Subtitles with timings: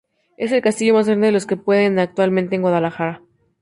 [0.35, 3.21] Es el castillo más grande de los que quedan actualmente en Guadalajara.